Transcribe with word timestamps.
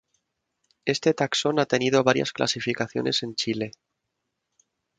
Este 0.93 1.13
taxón 1.13 1.59
ha 1.59 1.67
tenido 1.67 2.03
varias 2.03 2.31
clasificaciones 2.33 3.21
en 3.21 3.35
Chile. 3.35 3.71